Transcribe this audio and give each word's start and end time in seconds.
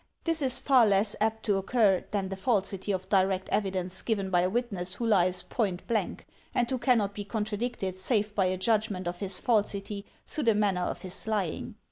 This 0.23 0.41
is 0.41 0.57
far 0.57 0.87
less 0.87 1.15
apt 1.21 1.43
to 1.45 1.57
occur 1.57 2.03
than 2.09 2.29
the 2.29 2.35
falsity 2.35 2.91
of 2.91 3.07
direct 3.07 3.47
evidence 3.49 4.01
given 4.01 4.31
by 4.31 4.41
a 4.41 4.49
witness 4.49 4.95
who 4.95 5.05
lies 5.05 5.43
point 5.43 5.85
blank, 5.85 6.25
and 6.55 6.67
who 6.67 6.79
cannot 6.79 7.13
be 7.13 7.23
contradicted 7.23 7.95
save 7.95 8.33
by 8.33 8.45
a 8.45 8.57
judgment 8.57 9.07
of 9.07 9.19
his 9.19 9.39
falsity 9.39 10.07
through 10.25 10.45
the 10.45 10.55
manner 10.55 10.81
of 10.85 11.03
his 11.03 11.27
lying. 11.27 11.75